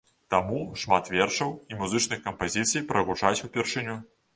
Таму 0.33 0.61
шмат 0.83 1.11
вершаў 1.17 1.53
і 1.75 1.79
музычных 1.85 2.27
кампазіцый 2.27 2.87
прагучаць 2.93 3.41
упершыню. 3.51 4.05